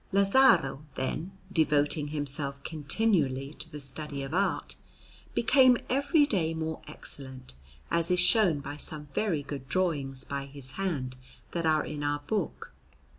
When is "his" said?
10.47-10.71